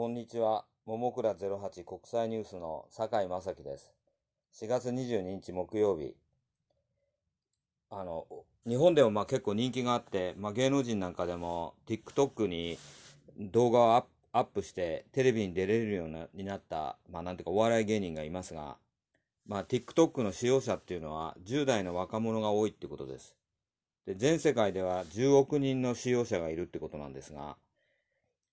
[0.00, 0.64] こんにちは。
[0.86, 3.92] ももくら08国際ニュースの酒井正樹です。
[4.54, 6.14] 4月22日木曜日。
[7.90, 8.26] あの、
[8.66, 12.78] 日本でもまあ結構人気があって、まあ芸能人なんかでも TikTok に
[13.38, 18.78] 動画をアップアップしてテレビに出れるようなになった、まあなんていうかお笑い芸人がいますが、
[19.46, 23.36] まあ TikTok の使用者っていうのは10代の若者が多いってことです。
[24.06, 27.58] で、全世界では10億人の使用者がいるってことなんですが、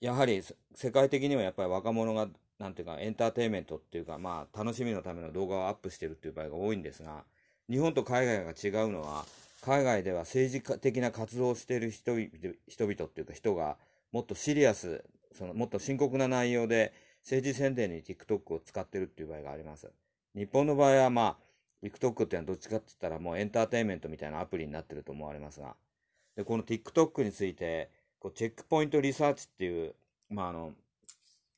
[0.00, 0.42] やはり
[0.74, 7.24] 世界的にはやっぱり若者が、なんていうか、エンターテインメントっていうか、まあ、楽しみのための動画をアップしてるっていう場合が多いんですが、
[7.68, 9.24] 日本と海外が違うのは、
[9.62, 13.76] 海外では政治的な活動をしている人人々っていうか人が、
[14.10, 19.90] もっとシリアス、そのもっと深刻な内容で政治宣伝に TikTok を使ってるっていう場合があります。
[20.34, 21.36] 日本の場合はまあ、
[21.82, 25.76] TikTok っていうのはどっちかって言ったらもうエンターテインメントみたいなアプリになってると思われますが、
[26.36, 29.94] で、この TikTok について、こうチェックポイントリサーチっていう、
[30.30, 30.72] まあ、あの、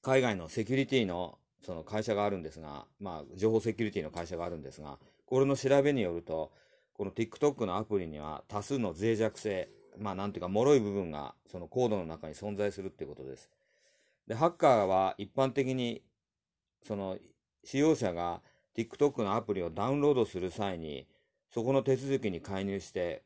[0.00, 6.50] 海外のセキュリティのその会社があるんですが、まあ、情報セキュリティの会社があるんですが、これの調べによると、
[6.94, 13.50] この TikTok のアプリには多数の脆弱性、まあ、なんていうか、脆い部分がそのコードの中に存在するっていうことです。
[14.26, 16.02] で、ハッカーは一般的に、
[16.82, 17.18] その、
[17.64, 18.42] 使用者が
[18.76, 21.06] TikTok のアプリをダウンロードする際に、
[21.48, 23.22] そこの手続きに介入して、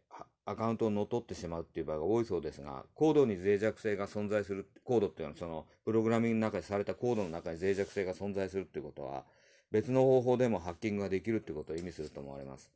[0.46, 9.24] アカウントを乗っ取ってしまうっていう場合が多いそうですが、コードに脆弱性が存在する、コードっていうのはその、プログラミングの中にされたコードの中に脆弱性が存在するっていうことは、
[9.72, 12.70] 別の方法でもハッキングができるっていうことを意味すると思われます。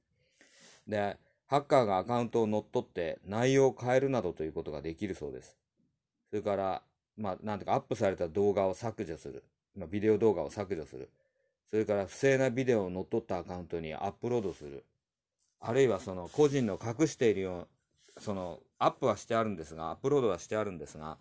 [0.88, 5.56] で、ハッカーがアカウントを乗っ取って内容を変えるなどということができるそうです。
[6.30, 6.82] それから、
[7.16, 9.44] まあ、なんていうか、アップされた動画を削除する。
[9.76, 11.10] まあ、ビデオ動画を削除する。
[11.68, 14.84] それから、不正なビデオを乗っ取ったアカウントにアップロードする。
[15.60, 17.68] あるいは、その、個人の隠しているよ
[18.16, 21.18] う、その、アップはしてあるんですが、アップロードはしてあるんですが、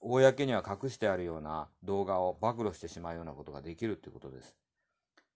[0.00, 4.56] 公には隠してあるような動画を暴露してしまうようなことができるということです。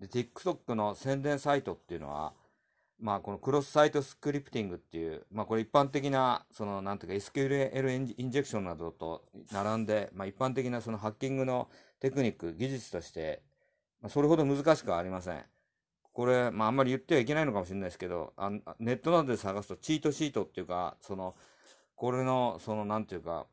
[0.01, 2.35] で、TikTok の宣伝サイトっていうのは、
[2.99, 11.69] まあ、このクロスサイトスクリプティングっていう、まあ、これ一般的な、その、なんていうか、SQL インジェクションなどと並んで、まあ、一般的なそのハッキングの
[12.01, 13.43] テクニック、技術として、
[14.01, 15.45] まあ、それほど難しくはありません。
[16.17, 21.35] これ、まあ、あんまり言ってはいけないのかもしれないですけど、あネットなどで探すと、チートシートっていうか、その、
[21.95, 23.47] これの、その、なんていうか、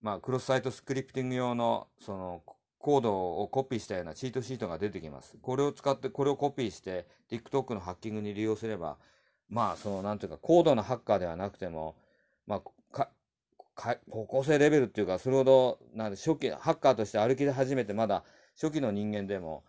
[0.00, 2.44] まあ、クロスサイトスクリプティング用の、その、
[2.78, 5.38] コードをコピーしたようなチートシートが出てきます。
[5.42, 8.96] これを使って、これをコピーして、TikTok のハッキングに利用すれば、
[9.48, 11.96] まあ、その、なんていうか、高度なハッカーではなくても、
[12.46, 13.10] まあ、か、
[13.74, 18.22] か、高校生レベルっていうか、それほど、なんで、初期、ハッカーとして歩き始めて、まだ
[18.54, 19.64] 初期の人間でも、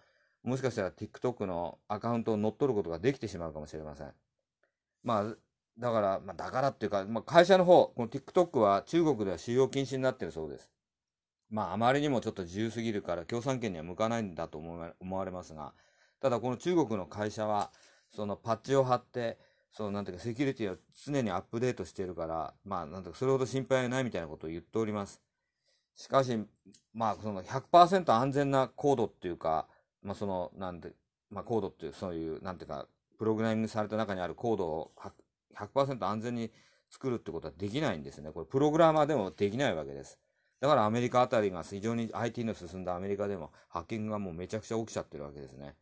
[0.47, 4.13] もしかしたら TikTok のアカウントを乗っ取ることができてしまうかもしれません。
[5.03, 5.35] まあ、
[5.77, 10.71] だから、まあ、だからっていうか、まあ、会社の方、この TikTok は中国では使用禁止になってるそうです。
[11.49, 15.73] まあ、あまりにもちょっと自由すぎるから、共産権には向かないんだと思わ思われますが、
[16.21, 17.71] ただこの中国の会社は、
[18.07, 19.37] そのパッチを貼って、
[19.69, 25.21] そのなんていうか、セキュリティを常にアップデートしているから、まあ、なんていうか、それほど心配はないみたいなことを言っております。
[25.97, 26.39] しかし、
[26.93, 29.67] まあ、その100%安全なコードっていうか、
[30.07, 30.93] まあ、その、なんで、
[31.29, 32.87] まあ、コードっていう、そういう、なんていうか、
[33.19, 34.91] プログラミングされた中にあるコードを
[35.55, 36.51] 100%安全に
[36.89, 38.31] 作るってことはできないんですね。
[38.31, 40.17] これ、プログラマーでもできないわけです。
[40.61, 45.75] だからアメリカあたりが非常に IT の進んだアメリカでもハッキングがもうめちゃくちゃ起きちゃってるわけですね。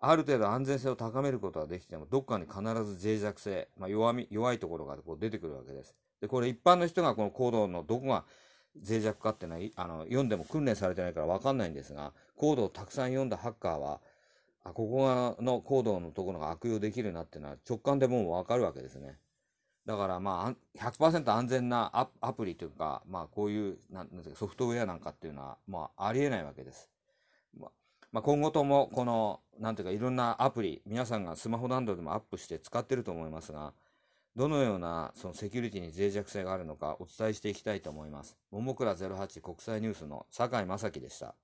[0.00, 5.94] ある程度安全性を高めることはできても、どっかに必ず脆弱性、まあ、弱み、弱いところがこう出てくるわけです。
[6.20, 8.24] で、これ一般の人がこのコードのどこが
[8.76, 14.00] 脆弱かってい、あの、読んでも訓練されてないからわかんないんですが、コードをたくさん読んだハッカーは、
[14.64, 19.18] あ、ここがのコードのところが悪用できるなっていうのは直感でもうわかるわけですね。
[19.84, 26.88] だからまあ、100%安全なアアプリというか、まあこういうなんなんていうかソフトウェアなんかっていうのは、まあありえないわけです。
[27.58, 27.68] ま、
[28.12, 33.72] まあ、今後ともこの、なんていうかいろんなアプリ、皆さんがスマホなどでもアップして使ってると思いますが、
[34.34, 38.38] どのようなそのセキュリティに脆弱性があるのかお伝えしていきたいと思います。
[38.50, 41.34] ももくら08国際ニュースの坂井正樹でした。